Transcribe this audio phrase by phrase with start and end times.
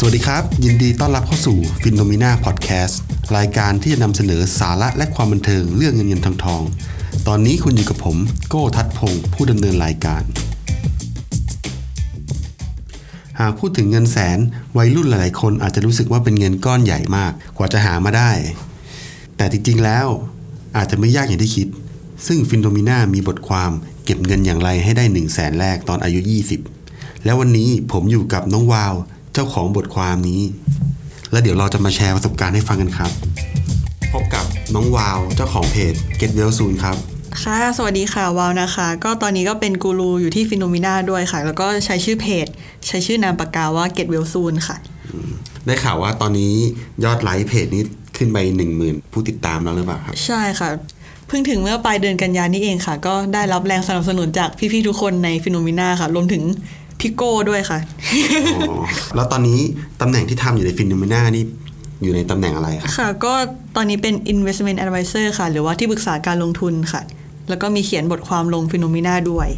[0.00, 3.00] สวัสดีครับ ยินดีต้อนรับเข้าสู่ FINNOMENA Podcast
[3.36, 6.62] รายการที่จะนำเสนอสาระและความบันเทิงเรื่องเงินเงินทองทอง
[7.28, 8.16] ตอนนี้คุณอยู่กับผม
[8.48, 10.22] โก้ทัศพงศ์ผู้ดำเนินรายการ
[13.40, 14.38] หากพูดถึงเงินแสน
[14.78, 18.30] วัยรุ่นหลายๆ คนอาจจะรู้สึกว่าเป็นเงินก้อนใหญ่มากกว่าจะหามาได้
[19.36, 20.06] แต่จริงๆแล้ว
[20.76, 21.68] อาจจะไม่ยากอย่างที่คิด
[22.26, 23.70] ซึ่ง FINNOMENA มีบทความ
[24.04, 26.20] เก็บเงินอย่างไรให้ได้1นึ่งแสนแรกตอนอายุ
[26.72, 28.94] 20 แล้ววันนี้ผมอยู่กับน้องวาว
[29.34, 30.42] เจ้าของบทความนี้
[31.30, 33.10] แล้วเดี๋ยวเราจะมาแชร์ประสบการณ์ให้ฟังกันครับ
[34.12, 36.96] พบกับน้องวาวเจ้าของเพจ Get Well Soon ครับ
[37.42, 42.46] ค่ะ สวัสดีค่ะ วาวนะคะ ก็ตอนนี้ก็เป็นกูรูอยู่ที่ฟิโนมิน่าด้วยค่ะ แล้วก็ใช้ชื่อเพจ
[42.88, 44.76] ใช้ชื่อนามปากกาว่า Get Well Soon ค่ะ
[45.66, 46.52] ได้ข่าวว่าตอนนี้
[47.04, 47.82] ยอดไลค์เพจนี้
[48.16, 50.70] ขึ้นไป1 0,000 ผู้ติดตามแล้วหรือเปล่าครับ ใช่ค่ะ
[51.26, 56.42] เพิ่งถึงเมื่อปลายเดือนกันยานี่เองค่ะ ก็ได้รับแรงสนับสนุนจากพี่ๆทุกคนในฟิโนมิน่าค่ะ รวมถึง
[57.00, 57.78] พี่โก้ด้วยค่ะ
[58.56, 58.74] อ๋อ
[59.14, 59.58] แล้วตอนนี้
[60.00, 61.44] ตำแหน่งที่ทำอยู่ในฟินโนมิน่านี่
[62.02, 63.34] อยู่ในตำแหน่งอะไรครับค่ะ ก็
[63.76, 67.02] ตอนนี้เป็น investment advisor ค่ะ หรือว่าที่ปรึกษาการลงทุนค่ะ
[67.48, 69.48] แล้วก็มีเขียนบทความลงฟิโนมิน่าด้วย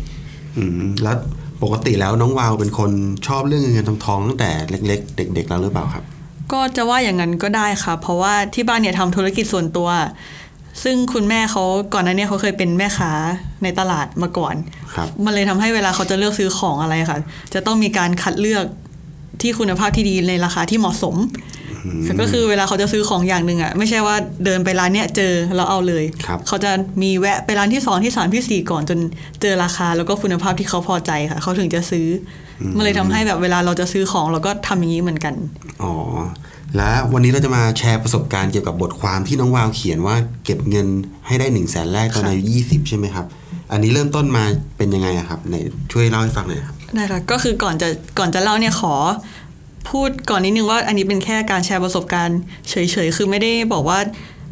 [0.57, 1.17] อืมแล้ว
[1.63, 2.91] ปกติแล้วน้องวาวเป็นคน
[3.27, 6.05] ชอบเรื่องเงินเงินทองทองตั้งแต่เล็ก ๆ เด็ก ๆ แล้วหรือเปล่าครับ
[6.53, 9.89] ก็จะว่าอย่างนั้นก็ได้ค่ะ เพราะว่าที่บ้านเนี่ยทำธุรกิจส่วนตัว
[10.85, 11.65] ซึ่งคุณแม่เขา
[11.95, 13.13] ก่อนหน้านี้เขาเคยเป็นแม่ค้า
[13.63, 14.55] ในตลาดมาก่อน
[14.95, 17.19] ครับมันเลยทำให้เวลาเขาจะเลือกซื้อของอะไรค่ะ
[17.55, 18.65] จะต้องมีการคัดเลือก
[19.43, 21.17] ที่คุณภาพที่ดีในราคาที่เหมาะสม
[22.21, 26.71] ก็คือเวลาเขาจะซื้อของอย่างหนึ่งอะไม่ใช่ว่าเดินไปร้านเนี้ยเจอแล้วเอาเลยครับเขาจะ
[27.03, 28.99] มีแวะไปร้านที่สองที่สามที่สี่ก่อนจน
[29.41, 32.07] เจอราคาแล้วก็คุณภาพที่เขาพอใจค่ะ เขาถึงจะซื้อ
[32.61, 35.35] อมันเลยทำให้แบบเวลาเราจะซื้อของเราก็ทำอย่างนี้เหมือนกัน
[35.83, 35.93] อ๋อ
[36.77, 40.87] และวันนี้เราจะมาแชร์ประสบการณ์เกี่ยวกับบทความที่น้องวาวเขียนว่าเก็บเงิน
[41.27, 43.27] ให้ได้หนึ่งแสนแรกตอนอายุยี่สิบใช่ไหมครับ
[43.73, 44.45] อันนี้เริ่มต้นมา
[44.77, 45.55] เป็นยังไงอะครับไหน
[45.93, 48.95] ช่วยเล่าให้ฟังหน่อยครับได้ค่ะก็คือก่อนจะก่อนจะเล่าเนี่ยขอ
[49.91, 52.39] พูดก่อนนิดนึงว่าอันนี้เป็นแค่การแชร์ประสบการณ์
[52.71, 52.75] เฉ
[53.07, 53.99] ยๆคือไม่ได้บอกว่า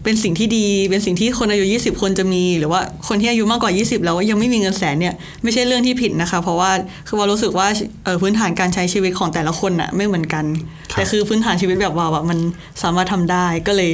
[0.09, 6.71] เป็นสิ่งที่ดี เป็นสิ่งที่คนอายุ 20คนจะมี หรือว่าคนที่อายุมากกว่า 20 แล้วยังไม่มีเงินแสนเนี่ยไม่ใช่เรื่องที่ผิดนะคะ เพราะว่า
[7.09, 7.67] คือว่ารู้สึกว่า
[8.05, 10.45] เอ่อพื้นฐานการใช้ชีวิตของแต่ละคนน่ะไม่เหมือนกัน
[10.93, 12.39] ครับแต่คือพื้นฐานชีวิตแบบว่าแบบมัน
[12.83, 13.91] สามารถทำได้ก็เลย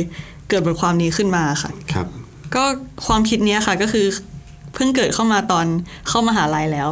[0.48, 2.06] เกิดบทความนี้ขึ้นมาค่ะครับ
[2.54, 2.64] ก็
[3.06, 4.06] ความคิดเนี้ยค่ะก็คือ
[4.74, 5.66] เพิ่งเกิดเข้ามาตอน
[6.08, 6.88] เข้ามหาลัยแล้ว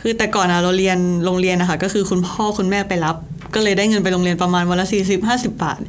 [0.00, 3.16] คือแต่ก่อนอะเราเรียนโรงเรียนนะคะก็คือคุณพ่อคุณแม่ไปรับ
[3.54, 5.80] ก็เลยได้เงินไปโรงเรียนประมาณวันละสี่สิบห้าสิบบาท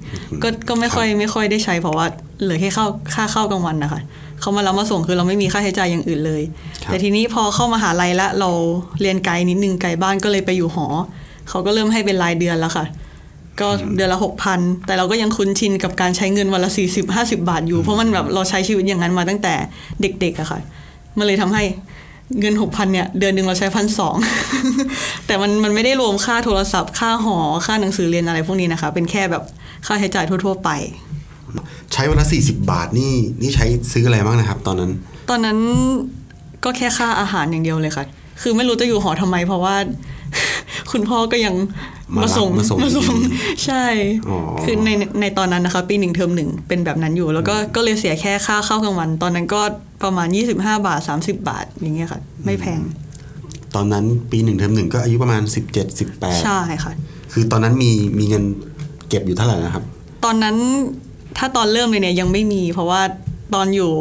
[0.44, 2.06] ก็ก็ไม่ค่อยไม่ค่อยได้ใช้เพราะว่า
[2.42, 2.86] เหลือแค่เข้า
[3.16, 4.02] ค่าเข้ากลางวันนะคะ
[4.42, 6.42] เขามารับมาส่งคือเราไม่มีค่าใช้จ่ายอย่างอื่นเลย
[6.84, 8.50] ครับแต่ทีนี้พอเข้ามหาลัยละเรา
[9.02, 10.88] เรียนไกลนิดนึงไกลบ้านก็เลยไปอยู่หอ
[11.50, 12.86] เขาก็เริ่มให้เป็นรายเดือนแล้วค่ะ
[13.60, 19.54] ก็เดือนละหกพันแต่เราก็ยังคุ้นชินกับการใช้เงินวันละสี่สิบห้าสิบาทอยู่เพราะมันแบบเราใช้ชีวิตอย่างนั้นมาตั้งแต่
[20.02, 20.60] เด็กๆอะค่ะ
[21.18, 21.64] มันเลยทำให้
[22.40, 24.16] เงินหกพันเนี่ย เดือนหนึ่งเราใช้พันสอง
[25.28, 29.44] แต่มันมันไม่ได้รวมค่าโทรศัพท์ ค่าหอ ค่าหนังสือเรียนอะไรพวกนี้นะคะ เป็นแค่แบบ
[29.88, 30.70] ค่าใช้จ่ายทั่ว ๆ ไป
[31.94, 34.92] ใช้วันละสี่สิบบาทนี่นี่ใช้ซื้ออะไรบ้างนะครับ ตอนนั้น
[35.30, 35.58] ตอนนั้น
[36.64, 38.06] ก็แค่ค่าอาหารอย่างเดียวเลยค่ะ
[38.42, 39.76] คือไม่รู้จะอยู่หอทำไม เพราะว่า
[40.92, 41.56] คุณพ่อก็ยัง
[42.16, 43.32] มามารับส่งมาส่งมาส่งอีก
[43.66, 43.86] ใช่
[44.30, 44.90] อ๋อคือใน
[45.22, 49.62] ในตอนนั้นนะคะ ปีหนึ่งเทอมหนึ่งเป็นแบบนั้นอยู่ แล้วก็ก็เลยเสียแค่ค่าเข้ากลางวัน ตอนนั้นก็
[50.04, 50.28] ประมาณ
[50.58, 52.80] 25 บาท 30 บาท อย่างเงี้ยค่ะ ไม่แพง
[53.76, 56.94] ตอนนั้นปีหนึ่งเทอมหนึ่งก็อายุประมาณสิบเจ็ดสิบแปดใช่ค่ะ
[57.34, 58.44] คือตอนนั้นมีมีเงิน
[59.10, 59.84] เก็บอยู่เท่าไหร่นะครับ
[60.26, 60.56] ตอนนั้น
[61.38, 63.02] ถ้าตอนเริ่มเลยเนี่ยยังไม่มี เพราะว่า
[63.56, 63.92] ตอนอยู่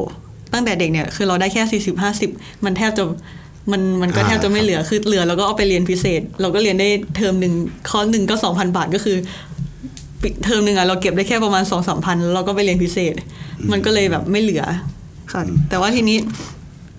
[0.52, 3.04] ตั้งแต่เด็กเนี่ยคือเราได้แค่ 40 50 มันแทบจะ
[3.72, 7.54] มันมันก็อ่าแทบจะไม่เหลือคือเหลือเราก็เอาไปเรียนพิเศษ เราก็เรียนได้เทอมหนึ่ง
[7.88, 9.16] คอร์สหนึ่งก็2,000บาทก็คือ
[10.22, 13.14] ปิเทอมหนึ่งอะเราเก็บได้แค่ประมาณ2 3 0 0พันแล้วเราก็ไปเรียนพิเศษ
[13.72, 14.64] มันก็เลยแบบไม่เหลือ
[15.32, 16.18] ค่ะแต่ว่าทีนี้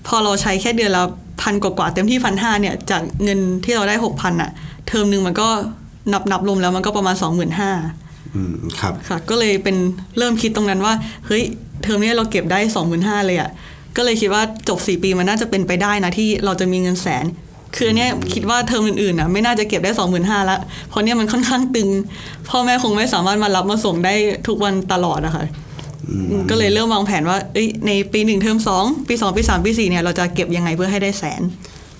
[0.07, 1.03] พอเราใช้แค่เดือนละ
[1.41, 4.49] พันกว่าๆเต็มที่พันห้าเนี่ย จากเงินที่เราได้หกพันอะ
[4.88, 5.47] เทอมหนึ่งมันก็
[6.13, 7.72] นับนับรวมแล้วมันก็ประมาณสองหมื่นห้า
[8.35, 9.75] อืมครับค่ะ ก็เลยเป็น
[10.17, 10.93] เริ่มคิดตรงนั้นว่า
[11.28, 11.43] เฮ้ย
[11.83, 13.49] เทอมนี้เราเก็บได้สองหมื่นห้าเลยอะ่ะ
[13.97, 17.25] ก็เลยคิดว่าจบสี่ปีมันน่าจะเป็นไปได้นะที่เราจะมีเงินแสน
[17.75, 20.58] คืออนเนี้ยคิดว่าเทอมอื่นๆนะไม่น่าจะเก็บได้สองหมื่นห้าละ
[20.90, 21.90] เพราะเนี้ยมันค่อนข้างตึง
[22.49, 24.14] พ่อแม่คงไม่สามารถมารับมาส่งได้
[24.47, 25.46] ทุกวันตลอดนะคะ
[26.49, 31.41] ก็เลยเริ่มวางแผนว่าเอ้ยในปีหนึ่งเทอมสองปีสองปีสามปีสี่เนี่ยเราจะเก็บยังไงเพื่อให้ได้แสน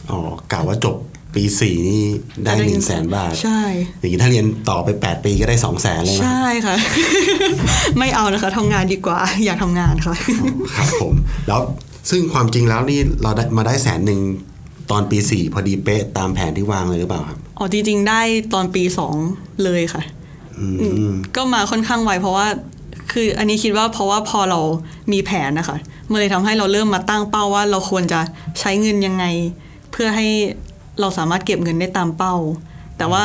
[0.10, 0.18] อ๋อ
[0.52, 0.96] กล่าวว่าจบ
[1.36, 2.04] ปีสี่นี่
[2.44, 3.62] ได้หนึ่งแสนบาท ใช่
[4.00, 6.76] อย่างนี้ถ้าเรียนต่อไปแปดปีก็ได้สองแสนเลยนะใช่ค่ะ
[7.98, 10.16] ไม่เอานะคะทำงานดีกว่า อยากทำงานค่ะ
[10.78, 11.14] ครับผม
[11.48, 11.62] แล้ว
[12.10, 14.20] ซึ่งความจริงแล้วนี่เราได้มาได้แสนหนึ่ง
[14.92, 18.22] ตอนปีสี่พอดีเป๊ะตามแผนที่วางเลยหรือเปล่าครับ อ๋อจริง ๆ ได้
[18.54, 19.16] ตอนปีสอง
[19.64, 20.02] เลยค่ะ
[20.60, 20.66] อื
[21.12, 22.48] มก็มาค่อนข้างไวเพราะว่า
[23.12, 24.60] คืออันนี้คิดว่าเพราะว่าพอเรา
[25.12, 25.78] มีแผนนะคะ
[26.12, 28.20] มันเลยทำให้เราเริ่มมาตั้งเป้าว่าเราควรจะ
[28.60, 29.26] ใช้เงินยังไง
[29.92, 30.28] เพื่อให้
[31.02, 32.36] เราสามารถเก็บเงินได้ตามเป้า
[32.98, 33.24] แต่ว่า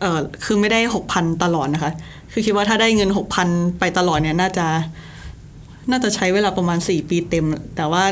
[0.00, 1.92] เออคือไม่ได้หกพันตลอดนะคะ
[2.32, 3.48] คือคิดว่าถ้าได้เงินหกพัน
[3.78, 4.66] ไปตลอดเนี่ยน่าจะ
[5.90, 8.04] น่าจะใช้เวลาประมาณสี่ปีเต็ม แต่ว่า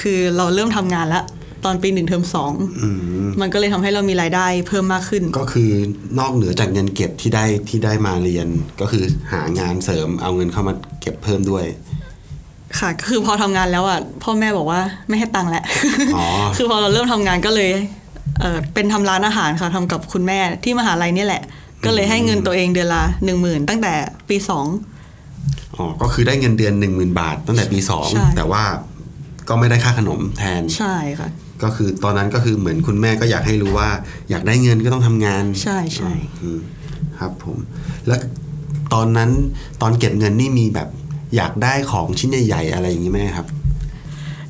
[0.00, 1.24] คือเราเริ่มทำงานแล้ว
[1.64, 2.88] ตอนปีหนึ่งเทอมสองอื
[3.24, 5.70] มมันก็เลยทำให้เรามีรายได้เพิ่มมากขึ้น ก็คือ
[6.18, 8.48] นอกเหนือจากเงินเก็บที่ได้ที่ได้มาเรียน
[8.80, 11.64] ก็คือหางานเสริมเอาเงินเข้ามาเก็บเพิ่มด้วย
[12.78, 15.64] ค่ะ คือพอทำงานแล้วอะพ่อแม่บอกว่าไม่ให้ตังค์แล้ว
[16.16, 16.26] อ๋อ
[16.56, 17.70] คือพอเราเริ่มทำงานก็เลย
[18.40, 21.42] เออเป็นทำร้านอาหารค่ะทำกับคุณแม่ที่มหาลัยเนี่ยแหละ
[21.84, 23.94] ก็เลยให้เงินตัวเองเดือนละหนึ่งหมื่นตั้งแต่
[24.28, 24.66] ปีสอง
[25.76, 27.98] อ๋อก็คือได้เงินเดือน1 0,000บาท ตั้งแต่ปีใช่
[28.32, 28.62] 2แต่ว่า
[29.48, 31.28] ก็ไม่ได้ค่าขนมแทนใช่ค่ะ
[31.62, 33.88] ก็คือตอนนั้นก็คือเหมือนคุณแม่ก็อยากให้รู้ว่า
[34.30, 36.12] อยากได้เงินก็ต้องทำงาน ใช่ใช่
[36.42, 36.60] อืม
[37.18, 37.58] ครับผม
[38.06, 38.20] แล้ว
[38.94, 39.30] ตอนนั้น
[39.82, 40.88] ตอนเก็บเงินนี่มีแบบ
[41.36, 43.46] อยากได้ของชิ้นใหญ่ ๆ อะไรอย่างนี้ไหมครับ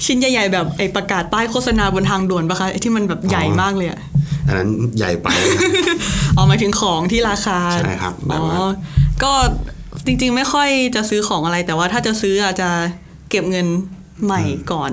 [0.05, 4.01] ชิ้นใหญ่ๆแบบไอประกาศป้ายโฆษณาบนทางด่วนปะคะไอที่มันแบบใหญ่มากเลยอะ
[4.47, 5.99] อันนั้นใหญ่ไปครับ
[6.35, 8.75] เอาหมายถึงของที่ราคาใช่ครับแบบอ๋อว่า
[9.23, 9.33] ก็
[10.07, 12.69] จริงๆไม่ค่อยจะซื้อของอะไร แต่ว่าถ้าจะซื้ออาจจะ
[13.31, 13.67] เก็บเงิน
[14.25, 14.93] ใหม่ก่อน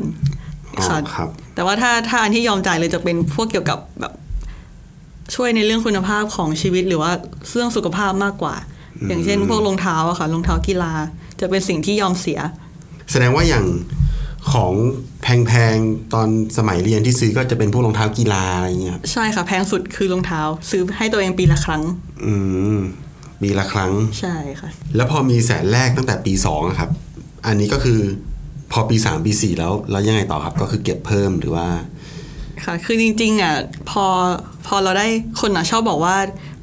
[0.78, 4.14] อ๋อค่ะครับ แต่ว่าถ้าถ้าอันที่ยอมจ่ายเลยจะเป็นพวกเกี่ยวกับแบบ
[5.36, 7.12] ช่วยในเรื่องคุณภาพของชีวิตหรือว่า
[7.50, 8.56] เรื่องสุขภาพมากกว่า
[9.08, 10.94] อย่างเช่น พวกรองเท้าอะค่ะรองเท้ากีฬา
[11.40, 12.40] จะเป็นสิ่งที่ยอมเสีย
[13.12, 13.66] แสดงว่าอย่าง
[14.52, 14.74] ของ
[15.22, 20.42] แพงๆ ตอนสมัยเรียนที่ซื้อก็จะเป็นพวกรองเท้ากีฬาอะไรอย่างเงี้ยครับใช่ค่ะ แพงสุดคือรองเท้า
[20.72, 21.84] ซื้อให้ตัวเองปีละครั้ง
[22.26, 22.34] อื
[22.78, 22.80] ม
[23.42, 26.90] ปีละครั้งใช่ค่ะ แล้วพอมีแสนแรกตั้งแต่ปีสองอะครับ
[27.46, 28.00] อันนี้ก็คือ
[28.72, 31.68] พอปีสามปีสี่แล้วแล้วยังไงต่อครับก็คือเก็บเพิ่มหรือว่า
[32.66, 33.56] ค่ะคือจริงๆอะ
[33.90, 34.06] พอ
[34.68, 35.08] พอเราได้
[35.42, 36.16] คนอะชอบบอกว่า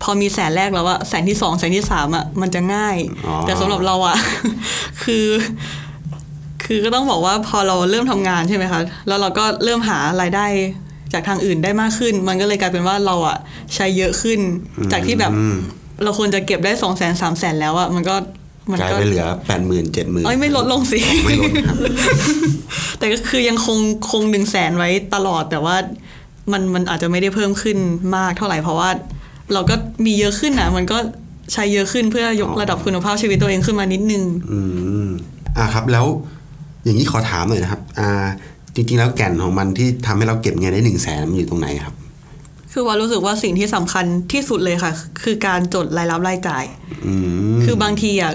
[0.03, 2.97] พอมีแสนแรกแล้วว่าแสนที่สองแสนที่สามอะมันจะง่าย
[3.27, 4.17] อ๋อแต่สำหรับเราอะ
[5.05, 5.27] คือ
[6.73, 10.47] คือก็ต้องบอกว่าพอเราเริ่มทำงานใช่ไหมคะแล้วเราก็เริ่มหารายได้
[11.13, 13.39] จากทางอื่นได้มากขึ้น มันก็เลยกลายเป็นว่าเราอะ
[13.75, 14.41] ใช้เยอะขึ้น
[14.93, 15.57] จากที่แบบอืม
[16.05, 18.15] เราควรจะเก็บได้สองแสนสามแสนแล้วอะมันก็
[18.71, 21.77] มันกลายก็ไปเหลือแปดหมื่นเจ็ดหมื่นเอ้ยไม่ลดลงสิไม่ลดครับ
[22.99, 23.79] แต่ก็คือยังคง
[24.11, 25.77] คงหนึ่งแสนไว้ตลอดแต่ว่า
[26.53, 27.79] มันมันอาจจะไม่ได้เพิ่มขึ้น
[28.17, 28.91] มากเท่าไหร่เพราะว่า
[29.53, 29.75] เราก็
[30.07, 30.99] มีเยอะขึ้นอะ มันก็
[31.53, 34.61] ใช้เยอะขึ้นเพื่อยกระดับคุณภาพชีวิตตัวเองขึ้นมานิดนึง อื
[35.07, 35.09] ม
[35.59, 36.07] อ่าครับแล้ว
[36.85, 38.11] อย่างนี้ขอถามหน่อยนะครับอ่า
[38.75, 41.95] จริงๆ แล้วแก่นของมันที่ทำให้เราเก็บเงินได้หนึ่งแสนมันอยู่ตรงไหนครับ
[42.73, 44.93] คือว่ารู้สึกว่าสิ่งที่สำคัญที่สุดเลยค่ะ
[45.23, 46.65] คือการจดรายรับรายจ่าย
[47.07, 47.15] อื
[47.57, 48.33] มคือบางทีอะ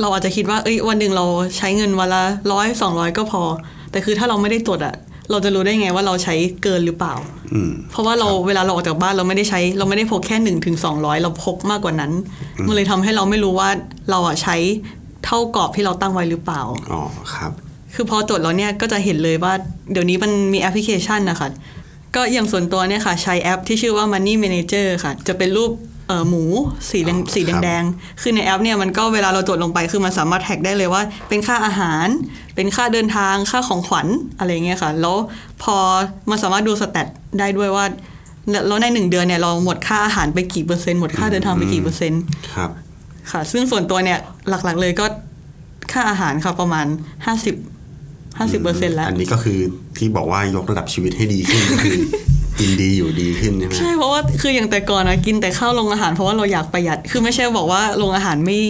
[0.00, 1.26] เราอาจจะคิดว่าเอ้ยวันหนึ่งเรา
[1.56, 2.22] ใช้เงินวันละ
[2.52, 3.42] ร้อยสองร้อยก็พอ
[3.90, 4.94] แต่คือถ้าเราไม่ได้จดอะ
[5.30, 7.14] เราจะรู้ได้ไงว่าเราใช้เกินหรือเปล่า
[7.52, 12.12] อืมเพราะว่าเราเวลาเราออกจากบ้านเราไม่ได้ใช้ เราไม่ได้พกแค่หนึ่งถึงสองร้อยเราพกมากกว่านั้น
[12.66, 13.68] มันเลยทำให้เราไม่รู้ว่า
[14.10, 14.56] เราอะใช้
[15.24, 16.62] เท่ากรอบที่เราตั้งไว้หรือเปล่า
[16.92, 17.02] อ๋อ
[17.34, 17.52] ครับ
[17.94, 19.52] คือพอจดแล้วเนี่ยก็จะเห็นเลยว่า
[19.92, 21.48] เดี๋ยวนี้มันมีแอปพลิเคชันนะคะ
[22.14, 25.70] ก็อย่างส่วนตัวเนี่ยค่ะ ใช้แอปที่ชื่อว่า Money Manager ค่ะ จะเป็นรูป
[26.08, 26.44] เอ่อหมู
[26.90, 32.06] สีแดงอ๋อสีครับแดงๆคือในแอปเนี่ยมันก็เวลาเราจดลงไปคือมันสามารถแท็กได้เลยว่า เป็นค่าอาหาร
[32.54, 34.06] เป็นค่าเดินทางค่าของขวัญ
[34.38, 35.16] อะไรเงี้ยค่ะ แล้ว
[35.62, 35.76] พอ
[36.30, 37.06] มันสามารถดูสแตท
[37.38, 37.84] ได้ด้วยว่า
[38.66, 42.22] แล้วในหนึ่งเดือนเนี่ยเราหมดค่าอาหารไปกี่เปอร์เซ็นต์หมดค่าเดินทางไปกี่เปอร์เซ็นต์
[42.54, 42.70] ครับ
[43.32, 45.06] ค่ะ ซึ่งส่วนตัวเนี่ยหลักๆเลยก็
[45.92, 46.86] ค่าอาหารค่ะประมาณ
[47.26, 47.54] ห้าสิบ
[48.38, 49.58] ห้าสิบเปอร์เซ็นต์แล้ว อันนี้ก็คือ
[49.96, 51.96] ที่บอกว่ายกระดับชีวิตให้ดีขึ้นก็คือ
[52.60, 58.60] กินดีอยู่ดีขึ้นใช่ไหมใช่เพราะว่าคืออย่างแต่ก่อนนะกินแต่ข้าวโรงอาหารเพราะว่าเราอยากประหยัด คือไม่ใช่บอกว่าโรงอาหารไม่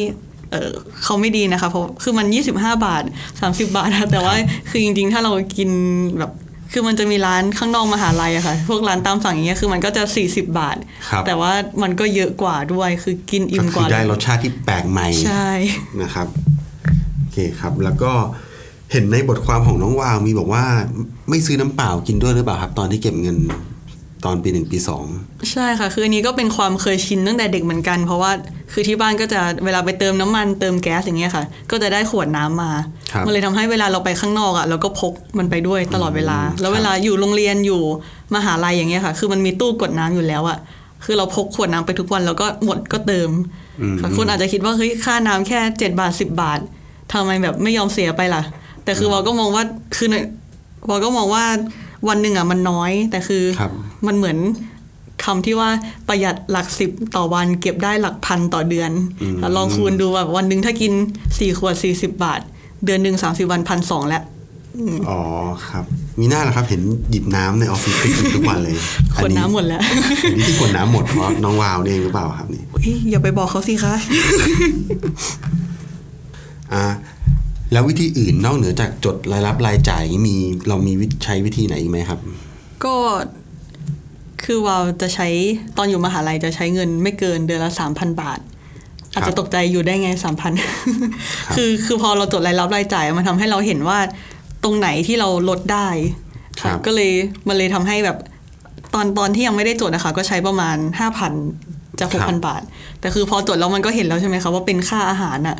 [0.50, 0.73] เออ
[1.03, 3.03] เขาไม่ดีนะคะเพราะคือมัน 25 บาท
[3.38, 4.35] 30 บาทนะแต่ว่า
[4.69, 5.71] คือจริงๆ ถ้าเรากิน
[6.19, 6.33] แบบ
[6.73, 10.77] คือมันจะมีร้านข้างนอกมหาลัยอะค่ะ พวกร้านตามสั่งอย่างเงี้ยคือมันก็จะ 40 บาท
[11.09, 15.51] ครับแต่ว่ามันก็เยอะกว่าด้วยคือกินอิ่ก็มกคือว่าได้รสชาติที่แปลกใหม่ใช่
[16.03, 16.27] นะครับ
[17.19, 18.13] โอเคครับ แล้วก็
[18.93, 20.65] เห็นในบทความของน้องวาวมีบอกว่า
[21.29, 23.37] ไม่ซื้อน้ำเปล่ากินด้วยหรือเปล่าครับ ตอนที่เก็บเงิน
[24.25, 25.05] ตอนปีหนึ่งปีสอง
[25.53, 28.33] ใช่ค่ะ คืออันนี้ก็เป็นความเคยชินตั้งแต่เด็กเหมือนกัน เพราะว่า
[28.73, 32.71] คือที่บ้านก็จะเวลาไปเติมน้ำมันเติมแก๊สอย่างเงี้ยค่ะ ก็จะได้ขวดน้ำมา
[33.13, 37.81] ครับมันเลยทำให้เวลาเราไปข้างนอกอะเราก็พกมันไปด้วยตลอดเวลา แล้วเวลาอยู่โรงเรียนอยู่
[38.35, 40.59] มหาลัยอย่างเงี้ยค่ะ คือมันมีตู้กดน้ำอยู่แล้วอะ
[41.05, 43.31] คือเราพกขวดน้ำไปทุกวันแล้วก็หมดก็เติม
[44.01, 46.61] ค่ะคนอาจจะคิดว่าเฮ้ยค่าน้ำแค่เจ็ดบาทสิบบาท
[47.13, 48.43] ทำไมแบบไม่ยอมเสียไปล่ะ
[48.85, 49.65] แต่คือวอก็มองว่า
[49.97, 50.17] คือใน
[50.89, 51.45] วอก็มองว่า
[52.09, 53.73] วันหนึ่งอะมันน้อย แต่คือครับ
[54.07, 54.39] มันเหมือน
[55.25, 55.71] คำที่ว่า
[56.09, 58.91] ประหยัดหลักสิบต่อวัน เก็บได้หลักพันต่อเดือน
[59.41, 60.93] แล้วลองคูณดูแบบวันหนึ่งถ้ากิน
[61.39, 62.41] สี่ขวดสี่สิบบาท
[62.85, 64.23] เดือนหนึ่งสามสิบวันพันสองแล้ว
[65.09, 65.21] อ๋อ
[65.69, 65.85] ครับ
[66.21, 68.75] มีหน้าละครับ เห็นหยิบน้ำในออฟฟิศไปกินทุกวันเลย
[69.17, 69.81] ขวดน้ำหมดแล้ว
[70.33, 73.95] อันนี้ที่ขวดน้ำหมดเพราะน้องวาวนี่เองหรือเปล่าครับนี่อุ๊ยอย่าไปบอกเขาสิคะ
[76.73, 76.85] อ่า
[77.73, 80.37] แล้ววิธีอื่นนอกเหนือจากจดรายรับรายจ่ายมี
[80.69, 82.19] เรามีวิใช้วิธีไหนอีกไหมครับ
[82.85, 82.95] ก็
[84.45, 85.28] คือวาวจะใช้
[85.76, 88.38] ตอนอยู่มหาลัยจะใช้เงินไม่เกินเดือนละสามพันบาท
[89.14, 90.52] อาจจะตกใจอยู่ได้ไงสามพัน
[91.54, 93.99] คือคือพอเราจดรายรับรายจ่ายมันทำให้เราเห็นว่า
[94.64, 95.88] ตรงไหนที่เราลดได้
[96.61, 97.11] ครับก็เลย
[97.49, 98.16] มันเลยทำให้แบบ
[98.95, 101.33] ตอนตอนที่ยังไม่ได้จดนะคะ ก็ใช้ประมาณห้าพัน
[102.00, 102.62] จากหกพันบาท
[103.00, 105.59] แต่คือพอจดแล้วมันก็เห็นแล้วใช่ไหมคะว่าเป็นค่าอาหารอะ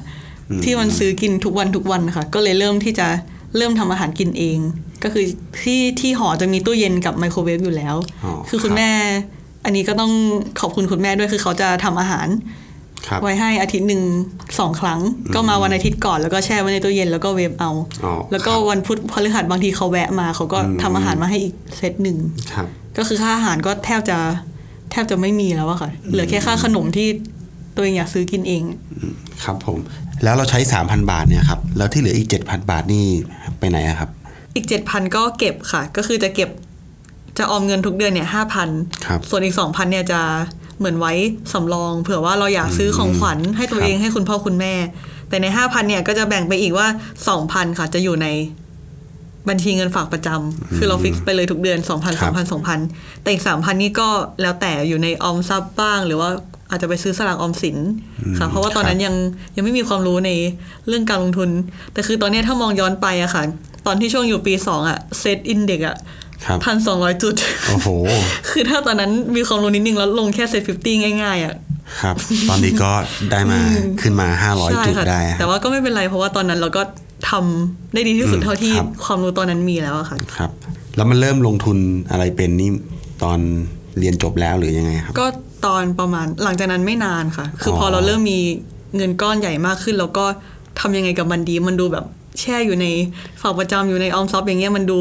[0.65, 3.07] ที่มันซื้อกินทุกวันทุกวันนะคะก็เลยเริ่มที่จะ
[3.57, 4.59] เริ่มทำอาหารกินเอง
[5.03, 5.25] ก็คือ
[5.63, 8.91] ที่ที่หอจะมีตู้เย็นกับไมโครเวฟอยู่แล้วอ๋อคือคุณรับแม่
[9.65, 10.13] อันนี้ก็ต้อง
[10.61, 12.29] ขอบคุณคุณแม่ด้วยคือเขาจะทำอาหาร
[13.09, 14.03] ครับไว้ให้อาทิตย์หนึ่ง
[14.59, 15.01] สองครั้ง
[15.35, 17.71] ก็มาวันอาทิตย์ก่อนแล้วก็แช่ไว้ในตู้เย็นแล้วก็เวฟเอา
[18.05, 22.17] อ๋อแล้วก็ครับวันพุธพฤหัสบางทีเขาแวะมาเขาก็อืมทำอาหารมาให้อีกเซตหนึ่ง
[22.53, 22.67] ครับ
[22.99, 24.19] ก็คือค่าอาหารก็แทบจะ
[24.91, 27.09] แทบจะไม่มีแล้วอะค่ะ เหลือแค่ค่าขนมที่
[27.75, 28.63] ตัวเองอยากซื้อกินเอง
[29.45, 29.79] ครับผม
[30.25, 33.05] แล้วเราใช้ 3,000 บาทเนี่ยครับ แล้วที่เหลืออีก 7,000 บาทนี่
[33.59, 34.11] ไปไหนอะครับ
[34.55, 36.51] อีกเจ็ดพันก็เก็บค่ะ ก็คือจะเก็บ
[37.39, 38.69] จะออมเงินทุกเดือนเนี่ยห้าพัน
[39.07, 40.21] ครับส่วนอีกสองพันเนี่ยจะ
[40.79, 41.13] เหมือนไว้
[41.53, 44.75] สำรอง เผื่อว่าเราอยากซื้อของขวัญให้ตัวครับเองให้คุณพ่อคุณแม่
[45.29, 46.87] แต่ในห้าพันเนี่ยก็จะแบ่งไปอีกว่า
[47.29, 48.27] สองพันค่ะ จะอยู่ใน
[49.49, 52.79] บัญชีเงินฝากประจำคือเรา fix ไปเลยทุกเดือนสองพันสองพันสองพัน
[53.23, 54.09] แต่อีกสามพันนี่ก็
[54.43, 56.31] แล้วแต่อยู่ในออมทรัพย์บ้าง หรือว่า
[56.71, 57.77] อาจจะไปซื้อสลากออมสิน
[58.39, 59.15] ค่ะ เพราะว่าตอนนั้นยัง
[59.57, 60.31] ยังไม่มีความรู้ใน
[60.89, 61.51] เรื่องการลงทุน
[61.93, 63.43] แต่คือตอนเนี้ยถ้ามองย้อนไปอะค่ะ
[63.89, 65.97] ตอนที่ช่วงอยู่ปีสองอะ SET Index อะ
[66.45, 67.35] ครับพันสองร้อยจุด
[67.69, 67.89] โอ้โห
[68.51, 71.55] คือถ้าตอนนั้นมีความรู้นิดนึงแล้วลงแค่เซตฟิฟตี้ง่ายๆอะ
[72.01, 72.17] ครับ
[72.49, 72.91] ตอนนี้ก็
[73.31, 73.59] ได้มา
[74.03, 76.83] ขึ้นมา500จุดค่ะได้คแต่รับว่าก็ไม่เป็นไรเพราะว่าตอนนั้นเราก็
[77.31, 80.51] ทำได้ดีที่สุดอืมเท่าที่ครับความรู้ตอนนั้นมีแล้วอะค่ะ ครับ
[80.97, 81.79] แล้วมันเริ่มลงทุน
[82.11, 82.71] อะไรเป็นนี่
[83.23, 83.39] ตอน
[83.99, 85.27] เรียนจบแล้วหรือยังไงครับ ก็
[85.67, 88.41] ตอนประมาณหลังจากนั้นไม่นานค่ะ คือออพอเราเริ่มมี
[88.97, 90.25] เงินก้อนใหญ่มากขึ้น แล้วก็
[90.81, 92.05] ทำยังไงกับมันดี มันดูแบบ
[92.41, 92.87] แช่อยู่ใน
[93.43, 95.01] ฝากประจำอยู่ในออมทรัพย์อย่างเงี้ยมันดู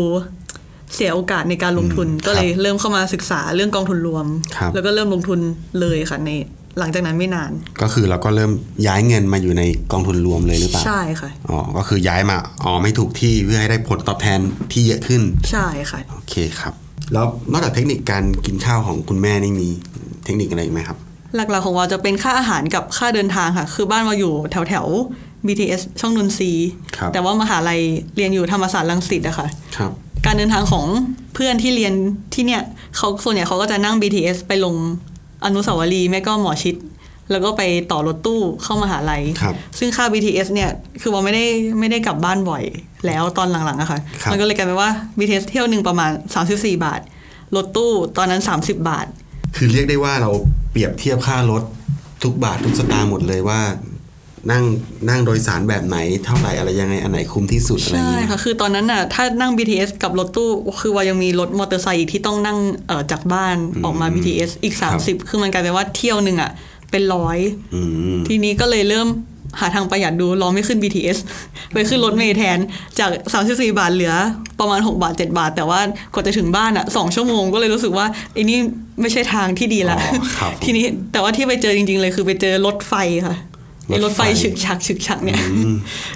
[0.95, 4.25] เสียโอกาสในการลงทุนก็เลยเริ่มเข้ามาศึกษาเรื่องกองทุนรวม
[4.55, 5.39] ครับแล้วก็เริ่มลงทุน
[5.79, 6.31] เลยค่ะใน
[6.79, 7.51] หลังจากนั้นไม่นาน
[7.81, 8.51] ก็คือเราก็เริ่ม
[8.87, 14.39] ย้ายเงินมาอยู่ในกองทุนรวมเลยหรือเปล่าใช่ค่ะอ๋อก็คือย้ายมาอ๋อไม่ถูกที่เพื่อให้ได้ผลตอบแทน
[14.71, 16.73] ที่เยอะขึ้น ใช่ค่ะโอเคครับ
[17.13, 19.67] แล้วนอกจากเทคนิคการกินข้าวของคุณแม่นี่มี
[20.25, 20.97] เทคนิคอะไรอีกไหมครับ
[21.35, 27.79] หลักๆของเราจะเป็นค่าอาหารกับค่าเดินทางค่ะ คือบ้านเราอยู่แถวแถวๆ BTS ช่องนนทรีย์ครับแต่ว่ามหาลัย
[28.15, 29.91] เรียนอยู่ธรรมศาสตร์รังสิตอะค่ะครับ
[30.25, 30.85] การเดินทางของ
[31.33, 31.93] เพื่อนที่เรียน
[32.33, 32.61] ที่เนี่ย
[32.97, 34.75] เขาส่วนใหญ่เขาก็จะนั่ง BTS ไปลง
[35.45, 36.75] อนุสาวรีย์แม่ก็หมอชิด
[37.31, 37.61] แล้วก็ไป
[37.91, 40.69] ต่อรถตู้เข้ามหาลัยครับซึ่งค่า BTS เนี่ย
[41.01, 41.45] คือว่าไม่ได้
[41.79, 42.63] ไม่ได้กลับบ้านบ่อย
[43.05, 46.11] แล้วตอนหลังๆอะค่ะครับมันก็เลยกลายเป็นว่า BTS เที่ยวหนึ่งประมาณ
[46.47, 47.01] 34 บาท
[47.55, 49.05] รถตู้ตอนนั้น 30 บาท
[49.55, 50.31] คือเรียกได้ว่าเรา
[50.71, 51.63] เปรียบเทียบค่ารถ
[52.23, 53.59] ทุกบาททุกสตางค์หมดเลยว่า
[54.51, 54.63] นั่ง
[55.09, 60.49] นั่งโดยสารแบบไหนเท่าไหร่อะไรยังไงอันไหนคุ้มที่สุดอะไรใช่เงี้ยค่ะคือตอนนั้นน่ะถ้านั่ง BTS กับรถตู้
[60.81, 66.51] คือว่ายังมีรถมอเตอร์ไซค์อีกที่ต้องนั่งเอ่อจากบ้านออกมา BTS อีก 30 คือมันกลายเป็นว่าเที่ยวหนึ่งอะ
[66.91, 67.39] เป็นร้อย
[67.75, 67.81] อื
[68.15, 69.09] มทีนี้ก็เลยเริ่ม
[69.59, 71.17] หาทางประหยัดดูลองไม่ขึ้น BTS
[71.73, 72.57] ไปขึ้นรถเมล์แทน
[72.99, 73.09] จาก
[73.43, 74.13] 34 บาทเหลือ
[74.59, 75.79] ประมาณ 6 บาท 7 บาท แต่ว่า
[76.13, 78.59] กว่าจะถึงบ้านอะ2ชั่วโมงก็เลยรู้สึกว่าไอ้นี่
[79.01, 82.93] ไม่ใช่ทางที่ดีละอ๋อครับทีนี้แต่ว่าที่ไปเจอจริง ๆ เลยคือไปเจอรถไฟ
[83.25, 83.35] ค่ะ
[83.87, 85.39] ไอ้รถไฟรถไฟฉึกฉักฉึกฉักเนี่ย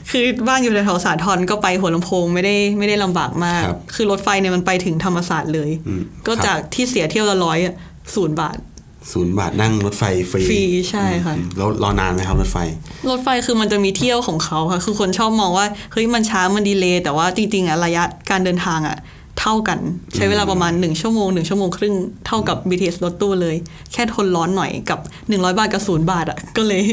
[0.10, 7.74] คือบ้านอยู่แถวๆสาทรก็ไปหัวลำโพงไม่ได้ไม่ได้ลำบากมากครับคือรถไฟเนี่ยมันไปถึงธรรมศาสตร์เลยอืมก็ครับจากที่เสียเที่ยวละร้อยอะ
[8.16, 8.58] ศูนย์บาท
[9.12, 10.62] ศูนย์บาทนั่งรถไฟฟรีฟรี
[10.92, 12.58] ใช่ค่ะอืมแล้วรอนานไหมครับรถไฟ
[13.10, 18.98] รถไฟคือมันจะมีเที่ยวของเขาค่ะ คือคนชอบมองว่าเฮ้ยมันช้ามันดีเลย์แต่ว่าจริงๆอะระยะการเดินทางอะ
[19.40, 19.80] เท่ากัน
[20.16, 21.96] ใช้เวลาประมาณ 1 ชั่วโมง 1 ชั่วโมงครึ่ง
[22.28, 23.56] เท่ากับ BTS รถตู้เลย
[23.94, 25.00] แค่ทนร้อนหน่อยกับ
[25.30, 26.84] 100 บาทกับศูนย์บาทอะก็เลย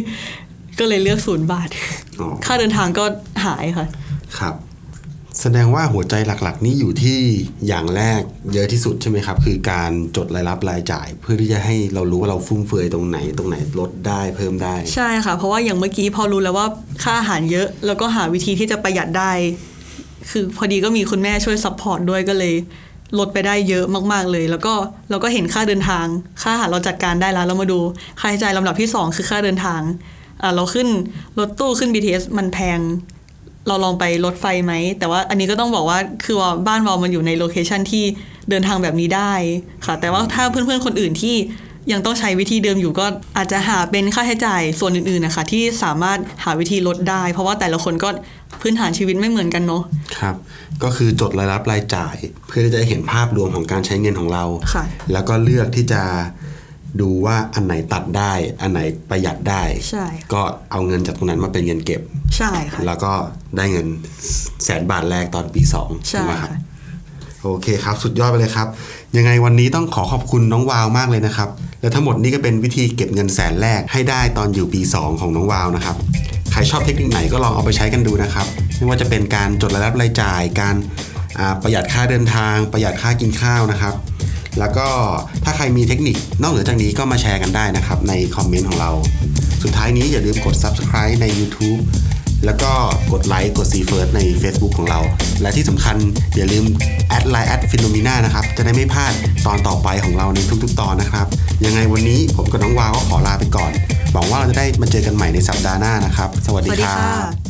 [0.80, 1.68] ก็เลยเลือกศูนย์บาท
[2.20, 3.04] อ๋อค่าเดินทางก็
[3.44, 3.86] หายค่ะ
[4.38, 4.54] ครับ
[5.42, 7.20] แสดงว่าหัวใจหลักๆ นี่อยู่ที่
[7.68, 8.20] อย่างแรก
[8.52, 16.66] เยอะที่สุดใช่ไหมครับ คือการจดรายรับรายจ่าย เพื่อที่จะให้เรารู้ว่าเราฟุ่มเฟือยตรงไหน ตรงไหนลดได้เพิ่มได้ ใใช่ค่ะ เพราะว่าอย่างเมื่อกี้พอรู้แล้วว่า
[17.02, 19.32] ค่าอาหารเยอะ แล้วก็หาวิธีที่จะประหยัดได้
[20.30, 22.54] คือพอดีก็มีคุณแม่ช่วย support ด้วยก็เลย
[23.18, 24.74] ลดไปได้เยอะมาก ๆ เลย แล้วก็
[25.10, 26.06] เราก็เห็นค่าเดินทาง
[26.42, 27.80] ค่าอาหารเราจัดการได้แล้ว เรามาดู
[28.20, 30.17] ค่าใช้จ่ายลำดับที่สองคือค่าเดินทางอ่า
[30.54, 30.88] เราขึ้น
[31.38, 32.80] รถตู้ขึ้น BTS มันแพง
[33.68, 38.04] เราลองไปรถไฟไหม แต่ว่าอันนี้ก็ต้องบอกว่าคือว่าบ้านเรามันอยู่ใน location ที่
[38.50, 39.32] เดินทางแบบนี้ได้
[39.86, 41.36] ค่ะ แต่ว่าถ้าเพื่อนๆคนอื่นที่
[41.92, 48.08] ยังต้องใช้วิธีเดิมอยู่ก็อาจจะหาเป็นค่าใช้จ่ายส่วนอื่นๆนะคะ ที่สามารถหาวิธีลดได้ เพราะว่าแต่ละคนก็
[48.60, 49.82] พื้นฐานชีวิตไม่เหมือนกันเนาะ
[50.18, 50.34] ครับ
[50.82, 52.16] ก็คือจดรายรับรายจ่าย
[52.46, 56.02] เพื่อที่จะเห็นภาพรวมของการใช้เงินของเราค่ะแล้วก็เลือกที่จะ
[57.00, 58.80] ดูว่าอันไหนตัดได้ อันไหน
[59.10, 62.00] ประหยัดได้ ใช่ ก็เอาเงินจากตรงนั้นมาเป็นเงินเก็บ
[62.36, 63.12] ใช่ค่ะ แล้วก็
[63.56, 63.86] ได้เงิน
[64.64, 66.60] แสนบาทแรกตอนปีสองใช่ไหมครับค่ะ
[67.42, 68.68] โอเคครับ สุดยอดไปเลยครับ
[69.16, 71.48] ยังไงวันนี้ต้องขอขอบคุณน้องวาวมากเลยนะครับ
[71.80, 75.96] และทั้งหมดนี้ก็เป็นวิธีเก็บเงินแสนแรกให้ได้ตอนอยู่ปี 2 ของน้องวาวนะครับ
[76.52, 80.76] ใครชอบเทคนิคไหนก็ลองเอาไปใช้กันดูนะครับ ไม่ว่าจะเป็นการจดรายรับรายจ่าย การ
[81.38, 83.94] อ่าประหยัดค่าเดินทาง ประหยัดค่ากินข้าวนะครับ
[84.58, 84.88] แล้วก็
[85.44, 88.90] ถ้าใครมีเทคนิคนอกเหนือจากนี้ก็มาแชร์กันได้นะครับในคอมเมนต์ของเรา
[89.62, 91.80] สุดท้ายนี้อย่าลืมกด subscribe ใน YouTube
[92.44, 92.72] แล้วก็
[93.12, 95.00] กดไลค์กด see first ใน Facebook ของเรา
[95.40, 95.96] และที่สำคัญ
[96.36, 96.64] อย่าลืม
[97.08, 99.12] add LINE @FINNOMENA นะครับ จะได้ไม่พลาด
[99.46, 101.26] ตอนต่อไปของเราในทุกๆ ตอนนะครับ
[101.64, 103.72] ยังไงวันนี้ผมกับน้องวาวก็ขอลาไปก่อน
[104.12, 107.47] หวังว่าเราจะได้มาเจอกันใหม่ในสัปดาห์หน้านะครับ สวัสดีครัค่ะบ